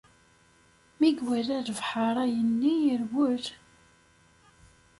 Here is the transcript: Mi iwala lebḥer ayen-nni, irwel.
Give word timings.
Mi 0.99 1.09
iwala 1.19 1.57
lebḥer 1.67 2.15
ayen-nni, 2.23 2.75
irwel. 2.93 3.45